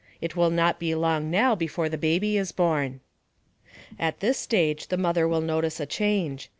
It 0.19 0.35
will 0.35 0.49
not 0.49 0.79
be 0.79 0.95
long 0.95 1.29
now 1.29 1.53
before 1.53 1.87
the 1.87 1.95
baby 1.95 2.35
is 2.35 2.51
born. 2.51 3.01
At 3.99 4.19
this 4.19 4.39
stage 4.39 4.87
the 4.87 4.97
mother 4.97 5.27
will 5.27 5.41
notice 5.41 5.79
a 5.79 5.85
change. 5.85 6.49